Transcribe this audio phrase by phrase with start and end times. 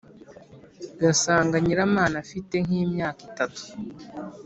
[1.01, 3.61] gasanga nyiramana afite nk’imyaka itatu